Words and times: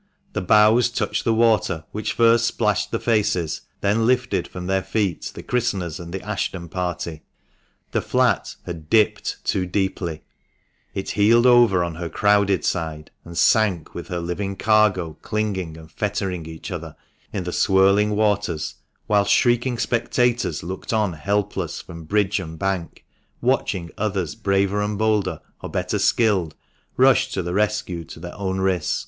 The 0.33 0.41
bows 0.41 0.89
touched 0.89 1.25
the 1.25 1.31
water, 1.35 1.83
which 1.91 2.13
first 2.13 2.47
splashed 2.47 2.89
the 2.89 2.99
faces, 2.99 3.61
then 3.81 4.07
lifted 4.07 4.47
from 4.47 4.65
their 4.65 4.81
feet 4.81 5.31
the 5.35 5.43
christeners 5.43 5.99
and 5.99 6.11
the 6.11 6.23
Ashton 6.23 6.69
party. 6.69 7.21
The 7.91 8.01
flat 8.01 8.55
had 8.65 8.89
dipped 8.89 9.37
too 9.43 9.67
deeply, 9.67 10.23
it 10.95 11.11
heeled 11.11 11.45
over 11.45 11.83
on 11.83 11.93
her 11.93 12.09
crowded 12.09 12.65
side, 12.65 13.11
and 13.23 13.37
sank 13.37 13.93
with 13.93 14.07
her 14.07 14.17
living 14.19 14.55
cargo 14.55 15.17
clinging 15.21 15.77
and 15.77 15.91
fettering 15.91 16.47
each 16.47 16.71
other 16.71 16.95
in 17.31 17.43
the 17.43 17.53
swirling 17.53 18.15
waters, 18.15 18.73
whilst 19.07 19.31
shrieking 19.31 19.77
spectators 19.77 20.63
looked 20.63 20.91
on 20.91 21.13
helpless 21.13 21.79
from 21.79 22.05
bridge 22.05 22.39
and 22.39 22.57
bank, 22.57 23.05
watching 23.39 23.91
others 23.99 24.33
braver 24.33 24.81
and 24.81 24.97
bolder, 24.97 25.41
or 25.61 25.69
better 25.69 25.99
skilled, 25.99 26.55
rush 26.97 27.29
to 27.33 27.43
the 27.43 27.53
rescue 27.53 28.03
to 28.03 28.19
their 28.19 28.35
own 28.35 28.59
risk. 28.59 28.99